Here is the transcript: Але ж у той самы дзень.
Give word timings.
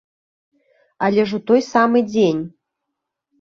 Але 1.07 1.25
ж 1.31 1.41
у 1.41 1.43
той 1.51 1.61
самы 1.67 1.99
дзень. 2.09 2.41